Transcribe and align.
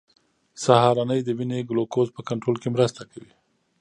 سهارنۍ 0.63 1.19
د 1.23 1.29
وینې 1.37 1.59
ګلوکوز 1.69 2.07
په 2.13 2.21
کنټرول 2.29 2.57
کې 2.61 2.69
مرسته 2.75 3.01
کوي. 3.11 3.31